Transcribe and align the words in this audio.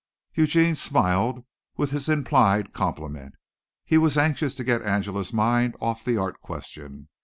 Eugene 0.33 0.73
smiled 0.73 1.45
with 1.77 1.91
his 1.91 2.09
implied 2.09 2.73
compliment. 2.73 3.35
He 3.85 3.99
was 3.99 4.17
anxious 4.17 4.55
to 4.55 4.63
get 4.63 4.81
Angela's 4.81 5.31
mind 5.31 5.75
off 5.79 6.03
the 6.03 6.17
art 6.17 6.39
question. 6.41 7.07